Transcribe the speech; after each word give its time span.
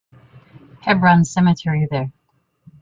Hebron 0.81 1.25
Cemetery 1.25 1.85
there. 1.91 2.11